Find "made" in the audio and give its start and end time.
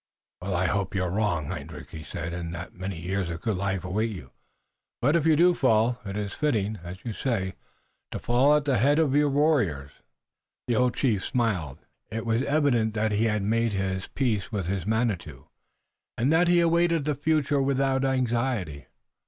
13.43-13.73